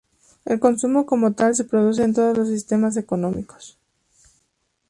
[0.45, 3.77] El consumo como tal se produce en todos los sistemas económicos.